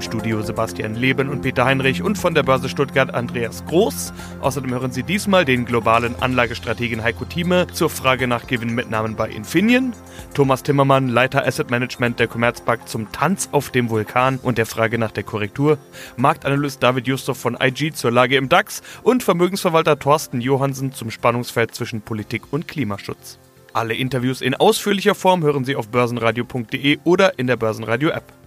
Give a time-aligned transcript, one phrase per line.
[0.00, 4.14] Im Studio Sebastian Leben und Peter Heinrich und von der Börse Stuttgart Andreas Groß.
[4.40, 9.92] Außerdem hören Sie diesmal den globalen Anlagestrategen Heiko Thieme zur Frage nach Gewinnmitnahmen bei Infineon,
[10.32, 14.96] Thomas Timmermann, Leiter Asset Management der Commerzbank zum Tanz auf dem Vulkan und der Frage
[14.96, 15.76] nach der Korrektur,
[16.16, 21.74] Marktanalyst David Justus von IG zur Lage im DAX und Vermögensverwalter Thorsten Johansen zum Spannungsfeld
[21.74, 23.38] zwischen Politik und Klimaschutz.
[23.74, 28.39] Alle Interviews in ausführlicher Form hören Sie auf börsenradio.de oder in der Börsenradio App.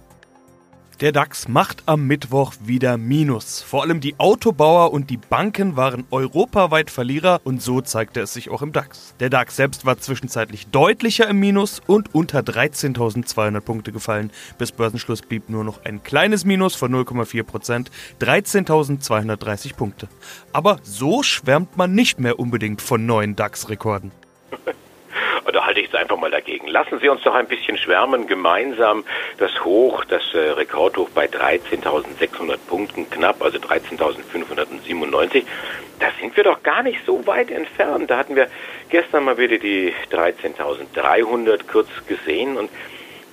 [1.00, 3.60] Der DAX macht am Mittwoch wieder Minus.
[3.62, 8.48] Vor allem die Autobauer und die Banken waren europaweit Verlierer und so zeigte es sich
[8.48, 9.12] auch im DAX.
[9.18, 14.30] Der DAX selbst war zwischenzeitlich deutlicher im Minus und unter 13.200 Punkte gefallen.
[14.56, 17.90] Bis Börsenschluss blieb nur noch ein kleines Minus von 0,4 Prozent,
[18.20, 20.08] 13.230 Punkte.
[20.52, 24.12] Aber so schwärmt man nicht mehr unbedingt von neuen DAX-Rekorden.
[25.52, 26.68] da halte ich es einfach mal dagegen.
[26.68, 29.04] Lassen Sie uns doch ein bisschen schwärmen, gemeinsam
[29.38, 35.44] das Hoch, das äh, Rekordhoch bei 13.600 Punkten knapp, also 13.597.
[36.00, 38.10] Da sind wir doch gar nicht so weit entfernt.
[38.10, 38.48] Da hatten wir
[38.88, 42.70] gestern mal wieder die 13.300 kurz gesehen und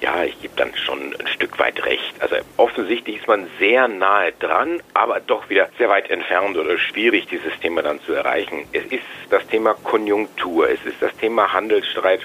[0.01, 2.13] ja, ich gebe dann schon ein Stück weit recht.
[2.19, 7.27] Also offensichtlich ist man sehr nahe dran, aber doch wieder sehr weit entfernt oder schwierig,
[7.27, 8.67] dieses Thema dann zu erreichen.
[8.73, 12.21] Es ist das Thema Konjunktur, es ist das Thema Handelsstreit.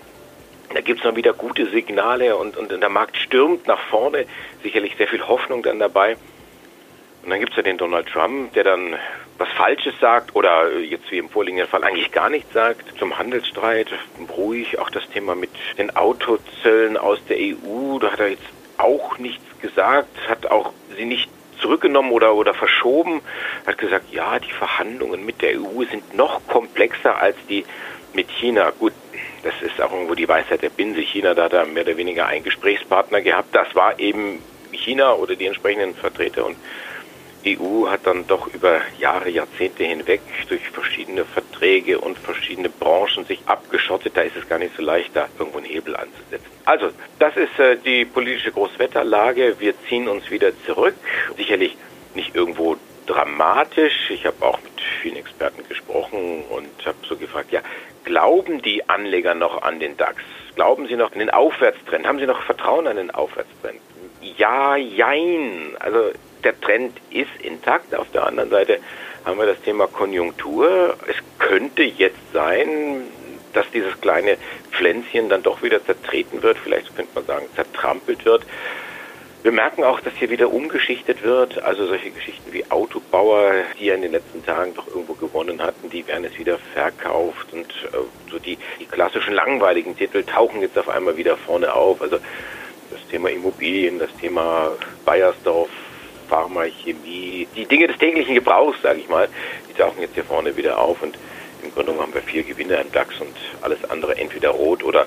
[0.73, 4.27] Da gibt es noch wieder gute Signale und, und der Markt stürmt nach vorne.
[4.63, 6.17] Sicherlich sehr viel Hoffnung dann dabei.
[7.27, 8.95] Und dann gibt es ja den Donald Trump, der dann
[9.37, 13.89] was Falsches sagt oder jetzt wie im vorliegenden Fall eigentlich gar nichts sagt zum Handelsstreit.
[14.37, 18.47] Ruhig auch das Thema mit den Autozöllen aus der EU, da hat er jetzt
[18.79, 21.29] auch nichts gesagt, hat auch sie nicht
[21.61, 23.23] zurückgenommen oder, oder verschoben,
[23.67, 27.65] hat gesagt, ja, die Verhandlungen mit der EU sind noch komplexer als die
[28.15, 28.71] mit China.
[28.79, 28.93] Gut,
[29.43, 31.01] das ist auch irgendwo die Weisheit der Binse.
[31.01, 33.53] China, da hat er mehr oder weniger einen Gesprächspartner gehabt.
[33.53, 36.57] Das war eben China oder die entsprechenden Vertreter und
[37.47, 43.41] EU hat dann doch über Jahre, Jahrzehnte hinweg durch verschiedene Verträge und verschiedene Branchen sich
[43.47, 44.17] abgeschottet.
[44.17, 46.47] Da ist es gar nicht so leicht, da irgendwo einen Hebel anzusetzen.
[46.65, 49.57] Also, das ist äh, die politische Großwetterlage.
[49.59, 50.95] Wir ziehen uns wieder zurück.
[51.37, 51.77] Sicherlich
[52.15, 52.77] nicht irgendwo
[53.07, 54.11] dramatisch.
[54.11, 57.61] Ich habe auch mit vielen Experten gesprochen und habe so gefragt, ja,
[58.05, 60.23] glauben die Anleger noch an den DAX?
[60.55, 62.07] Glauben sie noch an den Aufwärtstrend?
[62.07, 63.81] Haben sie noch Vertrauen an den Aufwärtstrend?
[64.21, 65.77] Ja, jein.
[65.79, 66.11] Also
[66.47, 67.93] der Trend ist intakt.
[67.95, 68.79] Auf der anderen Seite
[69.25, 70.97] haben wir das Thema Konjunktur.
[71.09, 73.03] Es könnte jetzt sein,
[73.53, 74.37] dass dieses kleine
[74.71, 78.45] Pflänzchen dann doch wieder zertreten wird, vielleicht könnte man sagen, zertrampelt wird.
[79.43, 81.63] Wir merken auch, dass hier wieder umgeschichtet wird.
[81.63, 85.89] Also solche Geschichten wie Autobauer, die ja in den letzten Tagen doch irgendwo gewonnen hatten,
[85.91, 87.53] die werden jetzt wieder verkauft.
[87.53, 87.99] Und äh,
[88.31, 92.03] so die, die klassischen langweiligen Titel tauchen jetzt auf einmal wieder vorne auf.
[92.03, 92.19] Also
[92.91, 94.73] das Thema Immobilien, das Thema
[95.05, 95.71] Bayersdorf,
[96.29, 99.29] Pharmachemie, die Dinge des täglichen Gebrauchs, sage ich mal,
[99.69, 101.19] die tauchen jetzt hier vorne wieder auf und
[101.63, 105.07] im Grunde genommen haben wir vier Gewinner im DAX und alles andere entweder rot oder,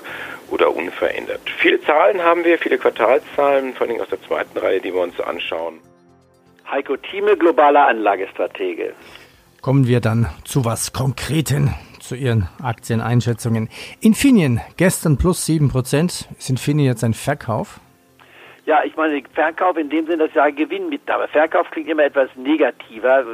[0.50, 1.40] oder unverändert.
[1.58, 5.18] Viele Zahlen haben wir, viele Quartalszahlen, vor allem aus der zweiten Reihe, die wir uns
[5.20, 5.78] anschauen.
[6.70, 8.94] Heiko Thieme, globaler Anlagestratege.
[9.60, 13.68] Kommen wir dann zu was Konkreten, zu Ihren Aktieneinschätzungen.
[14.00, 16.26] Infineon, gestern plus 7%.
[16.38, 17.80] Ist Infineon jetzt ein Verkauf?
[18.70, 21.26] Ja, ich meine, Verkauf in dem Sinne, dass ich sage Gewinnmitnahme.
[21.26, 23.24] Verkauf klingt immer etwas negativer.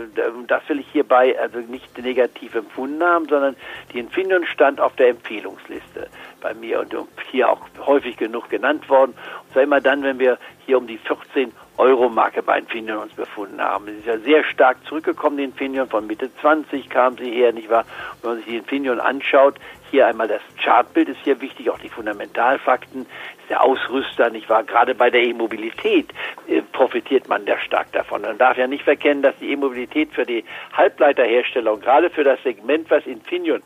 [0.47, 3.55] Das will ich hierbei also nicht negativ empfunden haben, sondern
[3.93, 6.09] die Infineon stand auf der Empfehlungsliste
[6.41, 6.97] bei mir und
[7.31, 9.13] hier auch häufig genug genannt worden.
[9.43, 13.61] Und zwar immer dann, wenn wir hier um die 14 Euro-Marke bei Infineon uns befunden
[13.61, 13.85] haben.
[13.85, 15.87] Sie ist ja sehr stark zurückgekommen, die Infineon.
[15.87, 17.85] Von Mitte 20 kam sie her, nicht wahr?
[18.23, 19.57] Wenn man sich die Infineon anschaut,
[19.91, 23.07] hier einmal das Chartbild ist hier wichtig, auch die Fundamentalfakten,
[23.49, 24.65] der Ausrüster, nicht wahr?
[24.65, 26.13] Gerade bei der E-Mobilität
[26.49, 28.23] äh, profitiert man sehr stark davon.
[28.23, 32.43] Man darf ja nicht verkennen, dass die E-Mobilität für die Halbleiterhersteller und gerade für das
[32.43, 33.63] Segment, was Infineon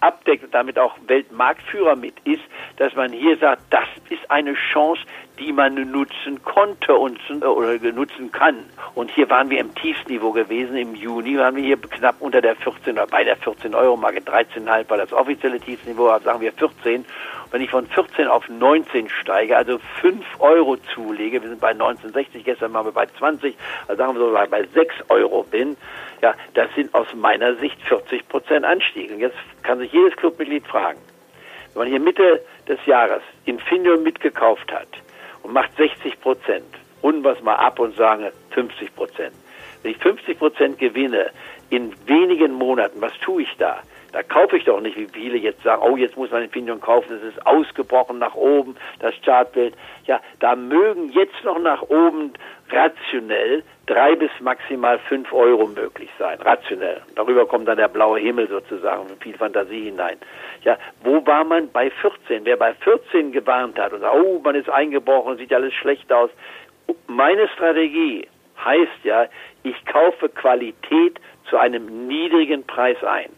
[0.00, 2.42] abdeckt und damit auch Weltmarktführer mit ist,
[2.76, 5.02] dass man hier sagt, das ist eine Chance,
[5.38, 8.64] die man nutzen konnte und äh, oder nutzen kann.
[8.94, 10.76] Und hier waren wir im Tiefsniveau gewesen.
[10.76, 14.20] Im Juni waren wir hier knapp unter der 14 oder bei der 14 Euro Marke.
[14.20, 17.04] 13,5 war das offizielle Tiefsniveau, aber sagen wir 14.
[17.50, 22.44] Wenn ich von 14 auf 19 steige, also 5 Euro zulege, wir sind bei 1960,
[22.44, 23.56] gestern waren wir bei 20,
[23.88, 25.76] also sagen wir so bei 6 Euro bin,
[26.22, 29.10] ja, das sind aus meiner Sicht 40 Prozent Anstieg.
[29.10, 31.00] Und jetzt kann sich jedes Clubmitglied fragen,
[31.72, 34.88] wenn man hier Mitte des Jahres Infineon mitgekauft hat
[35.42, 36.66] und macht 60 Prozent,
[37.02, 39.34] runden wir es mal ab und sagen 50 Prozent.
[39.82, 41.30] Wenn ich 50 Prozent gewinne
[41.70, 43.80] in wenigen Monaten, was tue ich da?
[44.12, 47.14] Da kaufe ich doch nicht, wie viele jetzt sagen, oh, jetzt muss man Infineon kaufen,
[47.14, 49.74] es ist ausgebrochen nach oben, das Chartbild.
[50.06, 52.32] Ja, da mögen jetzt noch nach oben
[52.70, 57.02] rationell drei bis maximal fünf Euro möglich sein, rationell.
[57.16, 60.18] Darüber kommt dann der blaue Himmel sozusagen und viel Fantasie hinein.
[60.62, 62.44] Ja, wo war man bei 14?
[62.44, 66.30] Wer bei 14 gewarnt hat und sagt, oh, man ist eingebrochen, sieht alles schlecht aus.
[67.06, 68.28] Meine Strategie
[68.64, 69.26] heißt ja,
[69.62, 71.18] ich kaufe Qualität
[71.48, 73.30] zu einem niedrigen Preis ein.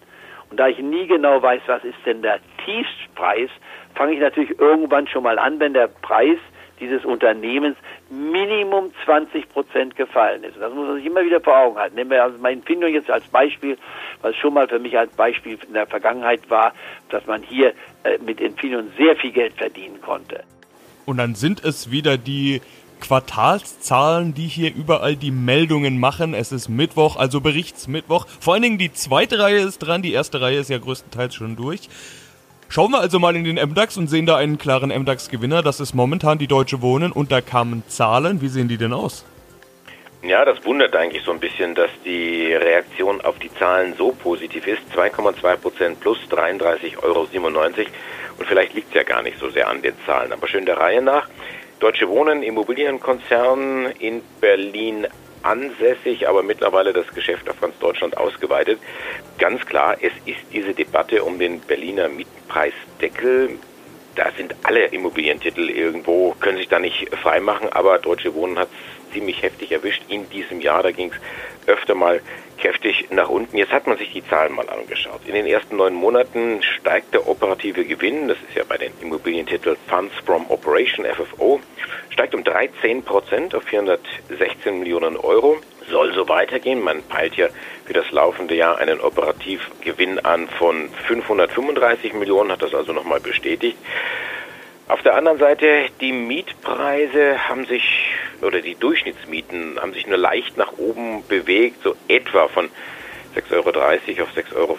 [0.53, 3.49] Und da ich nie genau weiß, was ist denn der Tiefstpreis,
[3.95, 6.37] fange ich natürlich irgendwann schon mal an, wenn der Preis
[6.79, 7.79] dieses Unternehmens
[8.11, 10.57] Minimum 20 Prozent gefallen ist.
[10.57, 11.95] Und das muss man sich immer wieder vor Augen halten.
[11.95, 13.79] Nehmen wir also mein Findung jetzt als Beispiel,
[14.21, 16.75] was schon mal für mich als Beispiel in der Vergangenheit war,
[17.09, 17.73] dass man hier
[18.05, 20.45] äh, mit Infineon sehr viel Geld verdienen konnte.
[21.07, 22.61] Und dann sind es wieder die
[23.03, 26.33] Quartalszahlen, die hier überall die Meldungen machen.
[26.33, 28.27] Es ist Mittwoch, also Berichtsmittwoch.
[28.41, 31.57] Vor allen Dingen die zweite Reihe ist dran, die erste Reihe ist ja größtenteils schon
[31.57, 31.89] durch.
[32.69, 35.61] Schauen wir also mal in den MDAX und sehen da einen klaren MDAX-Gewinner.
[35.61, 38.41] Das ist momentan die Deutsche Wohnen und da kamen Zahlen.
[38.41, 39.27] Wie sehen die denn aus?
[40.23, 44.67] Ja, das wundert eigentlich so ein bisschen, dass die Reaktion auf die Zahlen so positiv
[44.67, 44.81] ist.
[44.95, 47.29] 2,2 Prozent plus 33,97 Euro.
[48.39, 50.33] Und vielleicht liegt es ja gar nicht so sehr an den Zahlen.
[50.33, 51.29] Aber schön der Reihe nach.
[51.83, 55.09] Deutsche Wohnen, Immobilienkonzern in Berlin
[55.43, 58.79] ansässig, aber mittlerweile das Geschäft auf ganz Deutschland ausgeweitet.
[59.37, 63.59] Ganz klar, es ist diese Debatte um den Berliner Mietpreisdeckel.
[64.15, 69.15] Da sind alle Immobilientitel irgendwo, können sich da nicht freimachen, aber Deutsche Wohnen hat es
[69.15, 70.85] ziemlich heftig erwischt in diesem Jahr.
[70.85, 72.21] Da ging es öfter mal
[72.63, 73.57] kräftig nach unten.
[73.57, 75.21] Jetzt hat man sich die Zahlen mal angeschaut.
[75.27, 79.77] In den ersten neun Monaten steigt der operative Gewinn, das ist ja bei den Immobilientiteln
[79.89, 81.61] Funds from Operation FFO,
[82.11, 85.59] steigt um 13 Prozent auf 416 Millionen Euro.
[85.91, 86.81] Soll so weitergehen.
[86.81, 87.49] Man peilt ja
[87.85, 93.77] für das laufende Jahr einen Operativgewinn an von 535 Millionen, hat das also nochmal bestätigt.
[94.93, 100.59] Auf der anderen Seite, die Mietpreise haben sich, oder die Durchschnittsmieten haben sich nur leicht
[100.59, 102.69] nach oben bewegt, so etwa von
[103.35, 103.71] 6,30 Euro
[104.25, 104.79] auf 6,55 Euro,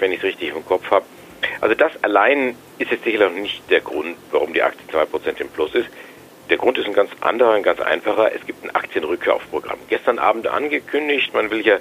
[0.00, 1.04] wenn ich es richtig im Kopf habe.
[1.60, 5.72] Also das allein ist jetzt sicherlich nicht der Grund, warum die Aktie 2% im Plus
[5.76, 5.88] ist.
[6.50, 8.32] Der Grund ist ein ganz anderer, ein ganz einfacher.
[8.34, 9.78] Es gibt ein Aktienrückkaufprogramm.
[9.88, 11.76] Gestern Abend angekündigt, man will ja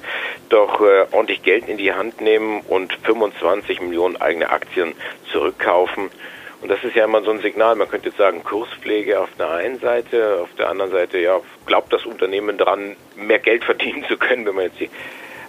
[0.50, 4.94] doch äh, ordentlich Geld in die Hand nehmen und 25 Millionen eigene Aktien
[5.32, 6.12] zurückkaufen.
[6.62, 9.50] Und das ist ja immer so ein Signal, man könnte jetzt sagen, Kurspflege auf der
[9.50, 14.18] einen Seite, auf der anderen Seite, ja, glaubt das Unternehmen dran, mehr Geld verdienen zu
[14.18, 14.90] können, wenn man jetzt die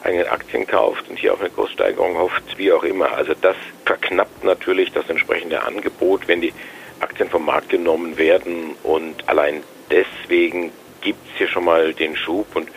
[0.02, 3.12] eigenen Aktien kauft und hier auf eine Kurssteigerung hofft, wie auch immer.
[3.12, 6.52] Also das verknappt natürlich das entsprechende Angebot, wenn die
[7.00, 8.74] Aktien vom Markt genommen werden.
[8.82, 10.72] Und allein deswegen
[11.02, 12.46] gibt es hier schon mal den Schub.
[12.56, 12.68] Und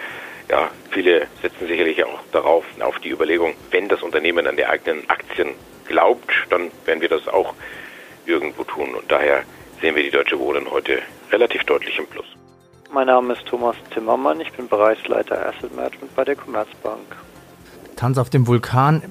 [0.50, 5.10] ja, viele setzen sicherlich auch darauf, auf die Überlegung, wenn das Unternehmen an die eigenen
[5.10, 5.56] Aktien
[5.88, 7.56] glaubt, dann werden wir das auch
[8.27, 8.95] irgendwo tun.
[8.95, 9.44] Und daher
[9.81, 11.00] sehen wir die Deutsche Wohnen heute
[11.31, 12.25] relativ deutlich im Plus.
[12.94, 17.16] Mein Name ist Thomas Zimmermann, ich bin Bereichsleiter Asset Management bei der Commerzbank.
[17.95, 19.01] Tanz auf dem Vulkan.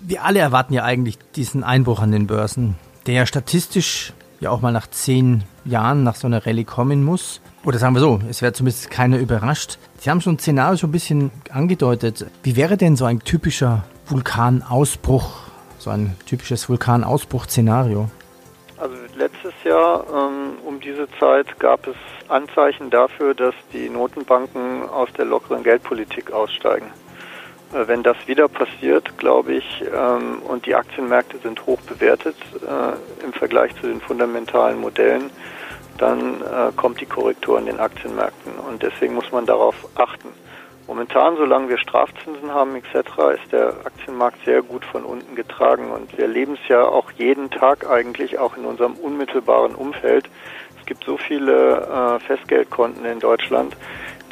[0.00, 2.76] Wir alle erwarten ja eigentlich diesen Einbruch an den Börsen,
[3.06, 7.40] der ja statistisch ja auch mal nach zehn Jahren nach so einer Rallye kommen muss.
[7.64, 9.78] Oder sagen wir so, es wäre zumindest keiner überrascht.
[9.98, 12.26] Sie haben schon ein Szenario so ein bisschen angedeutet.
[12.42, 15.30] Wie wäre denn so ein typischer Vulkanausbruch,
[15.78, 18.10] so ein typisches Vulkanausbruch-Szenario?
[19.70, 21.96] Jahr ähm, um diese Zeit gab es
[22.28, 26.90] Anzeichen dafür, dass die Notenbanken aus der lockeren Geldpolitik aussteigen.
[27.72, 32.36] Äh, wenn das wieder passiert, glaube ich, ähm, und die Aktienmärkte sind hoch bewertet
[32.66, 35.30] äh, im Vergleich zu den fundamentalen Modellen,
[35.98, 38.54] dann äh, kommt die Korrektur in den Aktienmärkten.
[38.68, 40.30] Und deswegen muss man darauf achten.
[40.90, 42.96] Momentan, solange wir Strafzinsen haben etc.,
[43.40, 47.48] ist der Aktienmarkt sehr gut von unten getragen und wir erleben es ja auch jeden
[47.48, 50.28] Tag eigentlich, auch in unserem unmittelbaren Umfeld.
[50.80, 53.76] Es gibt so viele äh, Festgeldkonten in Deutschland,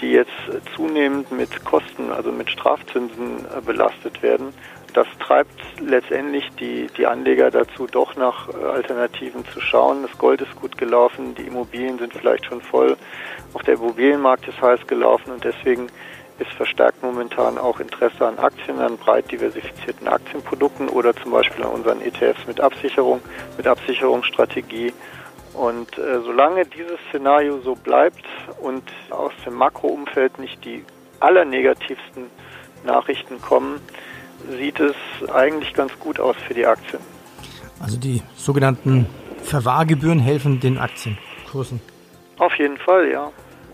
[0.00, 0.32] die jetzt
[0.74, 4.52] zunehmend mit Kosten, also mit Strafzinsen äh, belastet werden.
[4.94, 10.02] Das treibt letztendlich die, die Anleger dazu, doch nach äh, Alternativen zu schauen.
[10.02, 12.96] Das Gold ist gut gelaufen, die Immobilien sind vielleicht schon voll,
[13.54, 15.86] auch der Immobilienmarkt ist heiß gelaufen und deswegen
[16.38, 21.72] ist verstärkt momentan auch Interesse an Aktien, an breit diversifizierten Aktienprodukten oder zum Beispiel an
[21.72, 23.20] unseren ETFs mit Absicherung,
[23.56, 24.92] mit Absicherungsstrategie.
[25.54, 28.24] Und äh, solange dieses Szenario so bleibt
[28.60, 30.84] und aus dem Makroumfeld nicht die
[31.20, 32.26] allernegativsten
[32.84, 33.80] Nachrichten kommen,
[34.56, 34.94] sieht es
[35.32, 37.02] eigentlich ganz gut aus für die Aktien.
[37.80, 39.06] Also die sogenannten
[39.42, 41.80] Verwahrgebühren helfen den Aktienkursen.
[42.38, 43.30] Auf jeden Fall, ja.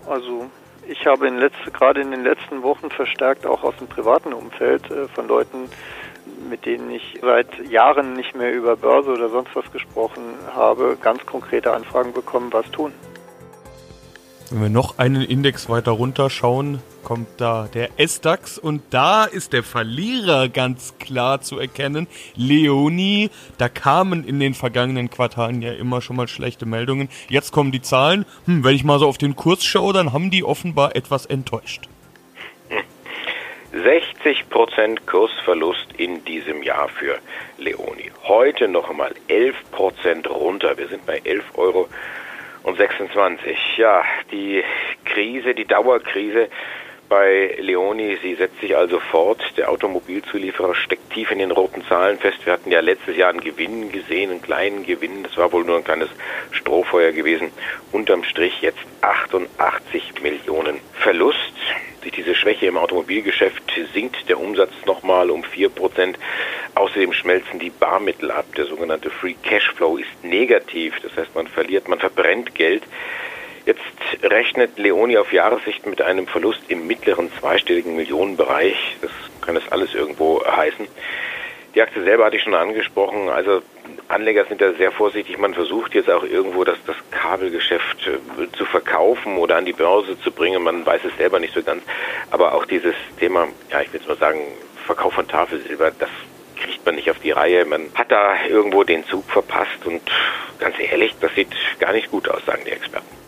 [0.07, 0.49] Also
[0.87, 4.89] ich habe in letzte, gerade in den letzten Wochen verstärkt auch aus dem privaten Umfeld
[4.91, 5.69] äh, von Leuten
[6.49, 10.23] mit denen ich seit Jahren nicht mehr über Börse oder sonst was gesprochen
[10.53, 12.93] habe, ganz konkrete Anfragen bekommen, was tun.
[14.51, 19.63] Wenn wir noch einen Index weiter runterschauen, kommt da der S-DAX und da ist der
[19.63, 22.07] Verlierer ganz klar zu erkennen.
[22.35, 27.09] Leoni, da kamen in den vergangenen Quartalen ja immer schon mal schlechte Meldungen.
[27.27, 28.25] Jetzt kommen die Zahlen.
[28.45, 31.89] Hm, wenn ich mal so auf den Kurs schaue, dann haben die offenbar etwas enttäuscht.
[33.73, 37.17] 60% Kursverlust in diesem Jahr für
[37.57, 38.11] Leoni.
[38.23, 40.77] Heute noch einmal 11% runter.
[40.77, 41.89] Wir sind bei 11 Euro
[42.65, 43.77] und 26.
[43.77, 44.63] Ja, die
[45.05, 46.49] Krise, die Dauerkrise
[47.09, 49.41] bei Leoni, sie setzt sich also fort.
[49.57, 52.45] Der Automobilzulieferer steckt tief in den roten Zahlen fest.
[52.45, 55.23] Wir hatten ja letztes Jahr einen Gewinn gesehen, einen kleinen Gewinn.
[55.23, 56.09] Das war wohl nur ein kleines
[56.51, 57.51] Strohfeuer gewesen.
[57.91, 61.39] Unterm Strich jetzt 88 Millionen Verlust.
[62.01, 66.19] Durch diese Schwäche im Automobilgeschäft sinkt der Umsatz nochmal um 4 Prozent.
[66.75, 68.45] Außerdem schmelzen die Barmittel ab.
[68.55, 70.93] Der sogenannte Free Cashflow ist negativ.
[71.01, 72.83] Das heißt, man verliert, man verbrennt Geld.
[73.65, 73.81] Jetzt
[74.21, 78.97] rechnet Leoni auf Jahressicht mit einem Verlust im mittleren zweistelligen Millionenbereich.
[79.01, 80.87] Das kann das alles irgendwo heißen.
[81.73, 83.27] Die Aktie selber hatte ich schon angesprochen.
[83.27, 83.61] Also
[84.07, 85.37] Anleger sind da sehr vorsichtig.
[85.39, 90.19] Man versucht jetzt auch irgendwo das, das Kabelgeschäft äh, zu verkaufen oder an die Börse
[90.19, 90.63] zu bringen.
[90.63, 91.83] Man weiß es selber nicht so ganz.
[92.29, 94.39] Aber auch dieses Thema, ja, ich will es mal sagen,
[94.85, 96.09] Verkauf von Tafelsilber, das
[96.55, 97.65] kriegt man nicht auf die Reihe.
[97.65, 100.01] Man hat da irgendwo den Zug verpasst und
[100.59, 103.24] ganz ehrlich, das sieht gar nicht gut aus, sagen die Experten.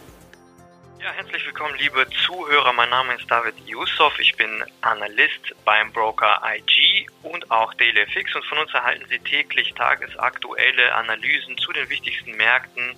[1.07, 2.73] Ja, herzlich willkommen, liebe Zuhörer.
[2.73, 4.19] Mein Name ist David Yusuf.
[4.19, 9.73] Ich bin Analyst beim Broker IG und auch DailyFix und von uns erhalten Sie täglich
[9.73, 12.93] tagesaktuelle Analysen zu den wichtigsten Märkten,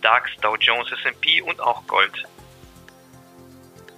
[0.00, 2.26] DAX, Dow Jones, S&P und auch Gold.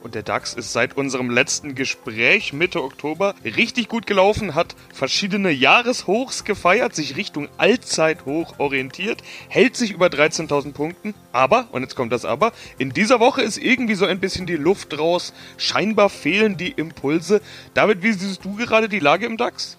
[0.05, 5.51] Und der DAX ist seit unserem letzten Gespräch Mitte Oktober richtig gut gelaufen, hat verschiedene
[5.51, 11.15] Jahreshochs gefeiert, sich Richtung Allzeithoch orientiert, hält sich über 13.000 Punkten.
[11.33, 14.57] Aber, und jetzt kommt das Aber, in dieser Woche ist irgendwie so ein bisschen die
[14.57, 15.33] Luft raus.
[15.57, 17.41] Scheinbar fehlen die Impulse.
[17.73, 19.79] David, wie siehst du gerade die Lage im DAX?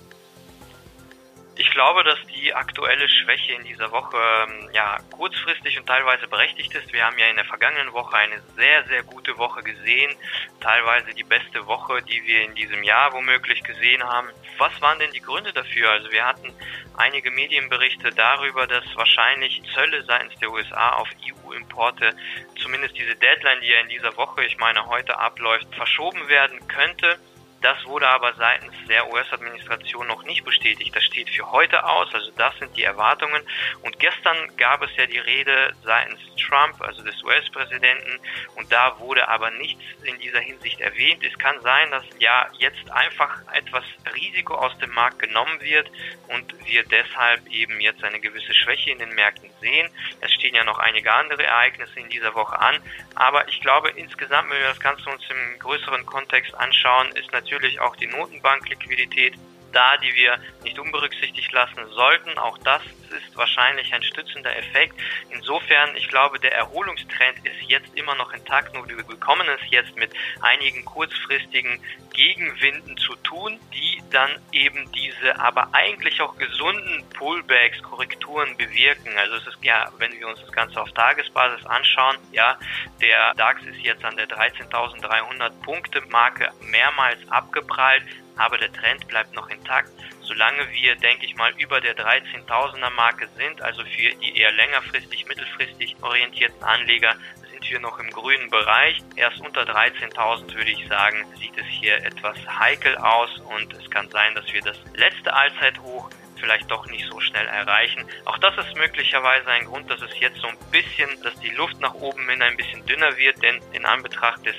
[1.75, 6.73] Ich glaube, dass die aktuelle Schwäche in dieser Woche ähm, ja kurzfristig und teilweise berechtigt
[6.73, 6.93] ist.
[6.93, 10.15] Wir haben ja in der vergangenen Woche eine sehr, sehr gute Woche gesehen,
[10.61, 14.29] teilweise die beste Woche, die wir in diesem Jahr womöglich gesehen haben.
[14.57, 15.91] Was waren denn die Gründe dafür?
[15.91, 16.53] Also wir hatten
[16.95, 22.15] einige Medienberichte darüber, dass wahrscheinlich Zölle seitens der USA auf EU-Importe,
[22.57, 27.19] zumindest diese Deadline, die ja in dieser Woche, ich meine heute abläuft, verschoben werden könnte.
[27.65, 30.95] Das wurde aber seitens der US-Administration noch nicht bestätigt.
[30.95, 33.41] Das steht für heute aus, also das sind die Erwartungen.
[33.81, 38.19] Und gestern gab es ja die Rede seitens Trump, also des US-Präsidenten,
[38.53, 41.23] und da wurde aber nichts in dieser Hinsicht erwähnt.
[41.23, 45.89] Es kann sein, dass ja jetzt einfach etwas Risiko aus dem Markt genommen wird
[46.27, 49.89] und wir deshalb eben jetzt eine gewisse Schwäche in den Märkten sehen.
[50.21, 52.79] Es stehen ja noch einige andere Ereignisse in dieser Woche an,
[53.15, 57.54] aber ich glaube insgesamt, wenn wir das Ganze uns im größeren Kontext anschauen, ist natürlich
[57.55, 59.33] natürlich auch die Notenbankliquidität
[59.75, 62.37] da, die wir nicht unberücksichtigt lassen sollten.
[62.37, 64.95] Auch das ist wahrscheinlich ein stützender Effekt.
[65.29, 69.95] Insofern, ich glaube, der Erholungstrend ist jetzt immer noch intakt, nur wir bekommen es jetzt
[69.95, 71.79] mit einigen kurzfristigen
[72.13, 79.17] Gegenwinden zu tun, die dann eben diese aber eigentlich auch gesunden Pullbacks, Korrekturen bewirken.
[79.17, 82.57] Also es ist ja, wenn wir uns das Ganze auf Tagesbasis anschauen, ja,
[83.01, 88.03] der DAX ist jetzt an der 13.300 Punkte Marke mehrmals abgeprallt
[88.37, 89.89] aber der Trend bleibt noch intakt.
[90.21, 95.25] Solange wir, denke ich mal, über der 13.000er Marke sind, also für die eher längerfristig,
[95.27, 97.15] mittelfristig orientierten Anleger,
[97.51, 99.01] sind wir noch im grünen Bereich.
[99.15, 104.09] Erst unter 13.000 würde ich sagen, sieht es hier etwas heikel aus und es kann
[104.09, 108.05] sein, dass wir das letzte Allzeithoch vielleicht doch nicht so schnell erreichen.
[108.25, 111.79] Auch das ist möglicherweise ein Grund, dass es jetzt so ein bisschen, dass die Luft
[111.79, 114.55] nach oben hin ein bisschen dünner wird, denn in Anbetracht des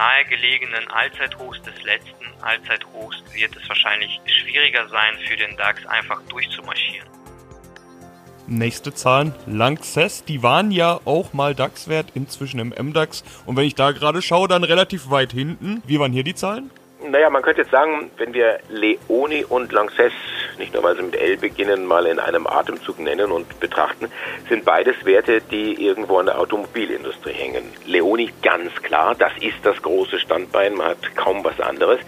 [0.00, 7.06] nahegelegenen Allzeithochs des letzten Allzeithochs wird es wahrscheinlich schwieriger sein, für den DAX einfach durchzumarschieren.
[8.46, 13.22] Nächste Zahlen, Lanxess, die waren ja auch mal DAX-Wert, inzwischen im MDAX.
[13.44, 15.82] Und wenn ich da gerade schaue, dann relativ weit hinten.
[15.86, 16.70] Wie waren hier die Zahlen?
[17.02, 20.12] Naja, man könnte jetzt sagen, wenn wir Leoni und Lanxess,
[20.58, 24.12] nicht nur weil sie mit L beginnen, mal in einem Atemzug nennen und betrachten,
[24.50, 27.72] sind beides Werte, die irgendwo an der Automobilindustrie hängen.
[27.86, 32.00] Leoni ganz klar, das ist das große Standbein, man hat kaum was anderes.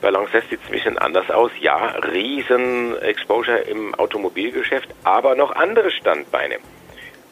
[0.00, 1.50] Bei Lanxess sieht es ein bisschen anders aus.
[1.60, 6.58] Ja, riesen Exposure im Automobilgeschäft, aber noch andere Standbeine.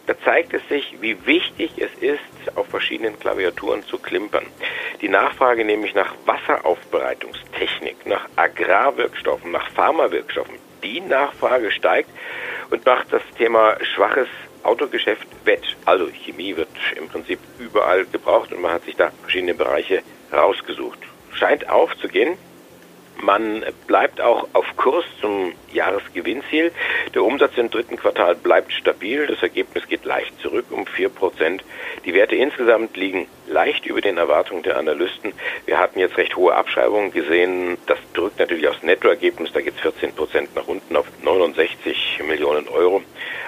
[0.06, 4.46] Da zeigt es sich, wie wichtig es ist, auf verschiedenen Klaviaturen zu klimpern.
[5.00, 12.08] Die Nachfrage nämlich nach Wasseraufbereitungstechnik, nach Agrarwirkstoffen, nach Pharmawirkstoffen, die Nachfrage steigt
[12.70, 14.28] und macht das Thema schwaches
[14.62, 15.76] Autogeschäft wett.
[15.84, 20.98] Also Chemie wird im Prinzip überall gebraucht und man hat sich da verschiedene Bereiche rausgesucht.
[21.32, 22.38] Scheint aufzugehen.
[23.20, 26.70] Man bleibt auch auf Kurs zum Jahresgewinnziel.
[27.14, 29.26] Der Umsatz im dritten Quartal bleibt stabil.
[29.26, 31.64] Das Ergebnis geht leicht zurück um vier Prozent.
[32.04, 35.32] Die Werte insgesamt liegen leicht über den Erwartungen der Analysten.
[35.64, 37.78] Wir hatten jetzt recht hohe Abschreibungen gesehen.
[37.86, 39.52] Das drückt natürlich aufs Nettoergebnis.
[39.52, 43.02] Da geht es 14 Prozent nach unten auf 69 Millionen Euro.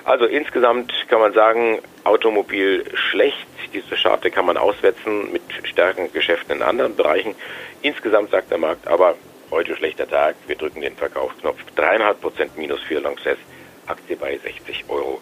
[0.05, 3.47] Also insgesamt kann man sagen, Automobil schlecht.
[3.75, 7.35] Diese Scharte kann man auswetzen mit stärkeren Geschäften in anderen Bereichen.
[7.83, 9.15] Insgesamt sagt der Markt aber
[9.51, 10.37] heute schlechter Tag.
[10.47, 11.59] Wir drücken den Verkaufsknopf.
[11.77, 13.39] Dreieinhalb Prozent minus für Lanxess.
[13.87, 15.21] Aktie bei 60,42 Euro.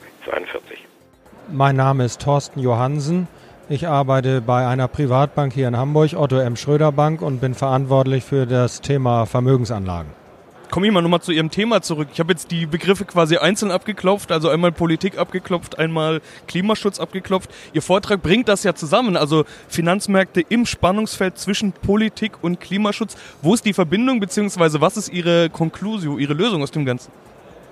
[1.49, 3.29] Mein Name ist Thorsten Johansen.
[3.69, 6.57] Ich arbeite bei einer Privatbank hier in Hamburg, Otto M.
[6.57, 10.26] Schröder Bank, und bin verantwortlich für das Thema Vermögensanlagen
[10.71, 12.09] komme ich mal nochmal zu Ihrem Thema zurück.
[12.13, 17.51] Ich habe jetzt die Begriffe quasi einzeln abgeklopft, also einmal Politik abgeklopft, einmal Klimaschutz abgeklopft.
[17.73, 23.17] Ihr Vortrag bringt das ja zusammen, also Finanzmärkte im Spannungsfeld zwischen Politik und Klimaschutz.
[23.43, 27.11] Wo ist die Verbindung, beziehungsweise was ist Ihre Konklusion, Ihre Lösung aus dem Ganzen?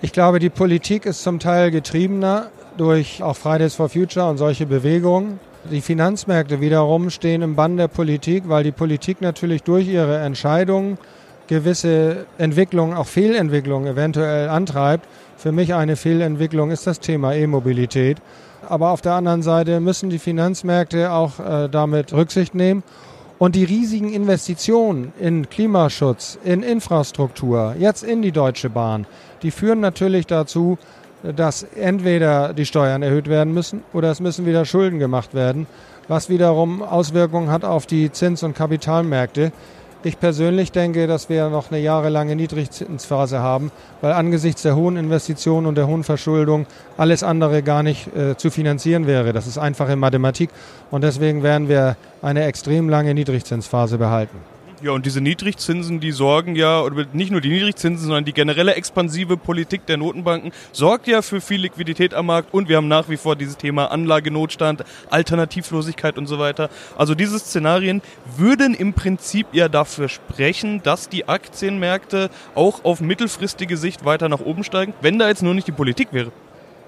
[0.00, 4.66] Ich glaube, die Politik ist zum Teil getriebener durch auch Fridays for Future und solche
[4.66, 5.40] Bewegungen.
[5.70, 10.98] Die Finanzmärkte wiederum stehen im Bann der Politik, weil die Politik natürlich durch ihre Entscheidungen
[11.46, 15.06] gewisse Entwicklungen, auch Fehlentwicklungen eventuell antreibt.
[15.36, 18.18] Für mich eine Fehlentwicklung ist das Thema E-Mobilität.
[18.68, 22.82] Aber auf der anderen Seite müssen die Finanzmärkte auch äh, damit Rücksicht nehmen.
[23.38, 29.06] Und die riesigen Investitionen in Klimaschutz, in Infrastruktur, jetzt in die Deutsche Bahn,
[29.42, 30.78] die führen natürlich dazu,
[31.36, 35.66] dass entweder die Steuern erhöht werden müssen oder es müssen wieder Schulden gemacht werden,
[36.06, 39.52] was wiederum Auswirkungen hat auf die Zins- und Kapitalmärkte.
[40.06, 45.66] Ich persönlich denke, dass wir noch eine jahrelange Niedrigzinsphase haben, weil angesichts der hohen Investitionen
[45.66, 46.66] und der hohen Verschuldung
[46.98, 49.32] alles andere gar nicht äh, zu finanzieren wäre.
[49.32, 50.50] Das ist einfache Mathematik
[50.90, 54.53] und deswegen werden wir eine extrem lange Niedrigzinsphase behalten.
[54.84, 58.74] Ja, und diese Niedrigzinsen, die sorgen ja, oder nicht nur die Niedrigzinsen, sondern die generelle
[58.74, 63.08] expansive Politik der Notenbanken sorgt ja für viel Liquidität am Markt und wir haben nach
[63.08, 66.68] wie vor dieses Thema Anlagenotstand, Alternativlosigkeit und so weiter.
[66.98, 68.02] Also diese Szenarien
[68.36, 74.40] würden im Prinzip ja dafür sprechen, dass die Aktienmärkte auch auf mittelfristige Sicht weiter nach
[74.40, 76.30] oben steigen, wenn da jetzt nur nicht die Politik wäre.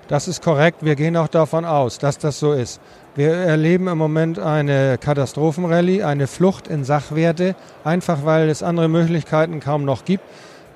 [0.08, 0.84] Das ist korrekt.
[0.84, 2.78] Wir gehen auch davon aus, dass das so ist.
[3.16, 9.58] Wir erleben im Moment eine Katastrophenrallye, eine Flucht in Sachwerte, einfach weil es andere Möglichkeiten
[9.58, 10.22] kaum noch gibt.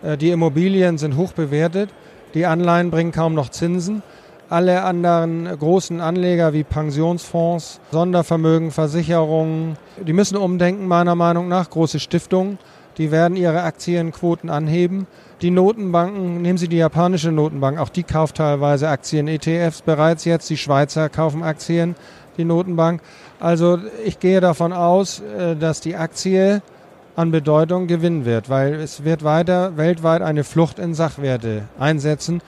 [0.03, 1.90] Äh, die Immobilien sind hoch bewertet,
[2.33, 4.03] die Anleihen bringen kaum noch Zinsen.
[4.48, 11.68] Alle anderen großen Anleger wie Pensionsfonds, Sondervermögen, Versicherungen, die müssen umdenken, meiner Meinung nach.
[11.68, 12.59] Große Stiftungen,
[12.96, 15.07] die werden ihre Aktienquoten anheben.
[15.42, 20.48] Die Notenbanken, nehmen Sie die japanische Notenbank, auch die kauft teilweise Aktien-ETFs bereits jetzt.
[20.48, 21.94] Die Schweizer kaufen Aktien
[22.40, 23.03] die Notenbank.
[23.38, 26.62] Also ich gehe davon aus, äh, dass die Aktie
[27.16, 32.40] an Bedeutung gewinnen wird, weil es wird weiter weltweit eine Flucht in Sachwerte einsetzen.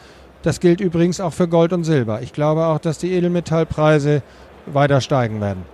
[0.42, 2.22] Das gilt übrigens auch für Gold und Silber.
[2.22, 4.22] Ich glaube auch, dass die Edelmetallpreise
[4.66, 5.64] weiter steigen werden.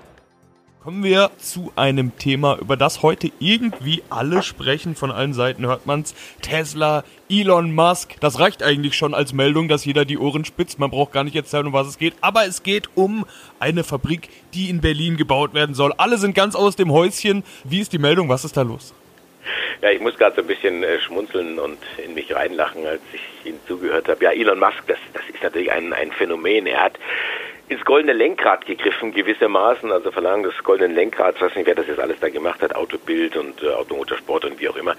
[0.88, 4.94] Kommen wir zu einem Thema, über das heute irgendwie alle sprechen.
[4.94, 6.14] Von allen Seiten hört man's.
[6.40, 8.18] Tesla, Elon Musk.
[8.20, 10.78] Das reicht eigentlich schon als Meldung, dass jeder die Ohren spitzt.
[10.78, 12.14] Man braucht gar nicht erzählen, um was es geht.
[12.22, 13.26] Aber es geht um
[13.60, 15.92] eine Fabrik, die in Berlin gebaut werden soll.
[15.98, 17.44] Alle sind ganz aus dem Häuschen.
[17.64, 18.30] Wie ist die Meldung?
[18.30, 18.94] Was ist da los?
[19.82, 23.50] Ja, ich muss gerade so ein bisschen äh, schmunzeln und in mich reinlachen, als ich
[23.50, 24.24] Ihnen zugehört habe.
[24.24, 26.66] Ja, Elon Musk, das, das ist natürlich ein, ein Phänomen.
[26.66, 26.98] Er hat
[27.68, 32.00] ins goldene Lenkrad gegriffen, gewissermaßen, also Verlangen des goldenen Lenkrads, weiß nicht, wer das jetzt
[32.00, 34.94] alles da gemacht hat, Autobild und äh, Automotorsport und wie auch immer,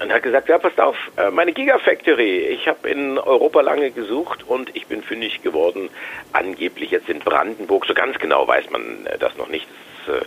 [0.00, 4.44] und hat gesagt, ja, passt auf, äh, meine Gigafactory, ich habe in Europa lange gesucht
[4.46, 5.90] und ich bin fündig geworden,
[6.32, 9.66] angeblich jetzt in Brandenburg, so ganz genau weiß man äh, das noch nicht,
[10.06, 10.24] das, äh,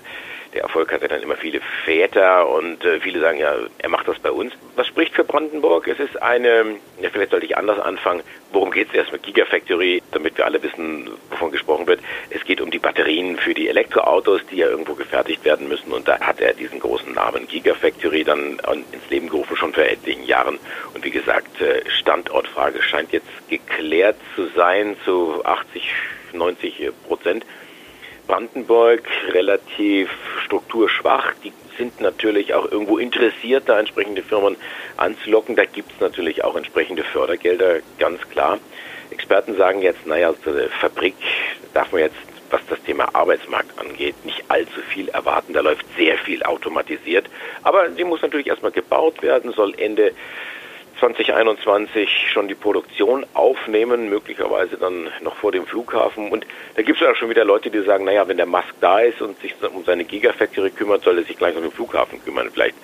[0.53, 4.07] der Erfolg hat ja dann immer viele Väter und äh, viele sagen ja, er macht
[4.07, 4.53] das bei uns.
[4.75, 5.87] Was spricht für Brandenburg?
[5.87, 8.21] Es ist eine, ja vielleicht sollte ich anders anfangen.
[8.51, 11.99] Worum geht es erst mit Gigafactory, damit wir alle wissen, wovon gesprochen wird.
[12.29, 16.07] Es geht um die Batterien für die Elektroautos, die ja irgendwo gefertigt werden müssen und
[16.07, 18.59] da hat er diesen großen Namen Gigafactory dann
[18.91, 20.59] ins Leben gerufen, schon vor etlichen Jahren.
[20.93, 25.93] Und wie gesagt, äh, Standortfrage scheint jetzt geklärt zu sein zu 80,
[26.33, 27.45] 90 Prozent.
[28.27, 30.09] Brandenburg relativ
[30.43, 31.33] strukturschwach.
[31.43, 34.57] Die sind natürlich auch irgendwo interessiert, da entsprechende Firmen
[34.97, 35.55] anzulocken.
[35.55, 38.59] Da gibt es natürlich auch entsprechende Fördergelder, ganz klar.
[39.09, 41.15] Experten sagen jetzt, naja, so eine Fabrik
[41.73, 42.17] darf man jetzt
[42.49, 45.53] was das Thema Arbeitsmarkt angeht, nicht allzu viel erwarten.
[45.53, 47.29] Da läuft sehr viel automatisiert.
[47.63, 50.13] Aber sie muss natürlich erstmal gebaut werden, soll Ende
[50.99, 56.29] 2021 schon die Produktion aufnehmen, möglicherweise dann noch vor dem Flughafen.
[56.29, 58.99] Und da gibt es auch schon wieder Leute, die sagen, naja, wenn der Musk da
[58.99, 62.49] ist und sich um seine Gigafactory kümmert, soll er sich gleich um den Flughafen kümmern.
[62.51, 62.75] Vielleicht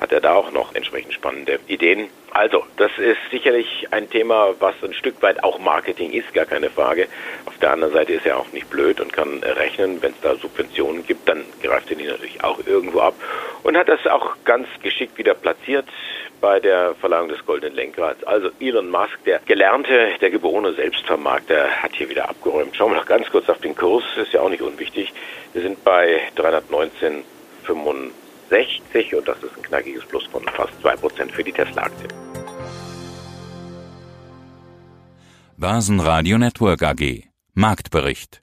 [0.00, 2.08] hat er da auch noch entsprechend spannende Ideen.
[2.32, 6.70] Also, das ist sicherlich ein Thema, was ein Stück weit auch Marketing ist, gar keine
[6.70, 7.08] Frage.
[7.46, 10.36] Auf der anderen Seite ist er auch nicht blöd und kann rechnen, wenn es da
[10.36, 13.14] Subventionen gibt, dann greift er die natürlich auch irgendwo ab
[13.62, 15.86] und hat das auch ganz geschickt wieder platziert
[16.40, 18.24] bei der Verleihung des Goldenen Lenkrads.
[18.24, 22.76] Also Elon Musk, der gelernte, der geborene Selbstvermarkter, hat hier wieder abgeräumt.
[22.76, 25.12] Schauen wir noch ganz kurz auf den Kurs, ist ja auch nicht unwichtig.
[25.52, 31.52] Wir sind bei 319,65 und das ist ein knackiges Plus von fast 2% für die
[31.52, 32.08] Tesla-Aktie.
[35.56, 37.24] Börsenradio Network AG
[37.54, 38.42] Marktbericht